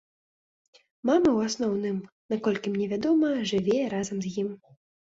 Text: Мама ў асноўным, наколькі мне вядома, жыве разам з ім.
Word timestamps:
Мама 1.09 1.27
ў 1.37 1.51
асноўным, 1.51 2.01
наколькі 2.35 2.67
мне 2.75 2.85
вядома, 2.95 3.31
жыве 3.55 3.79
разам 3.97 4.17
з 4.29 4.37
ім. 4.45 4.55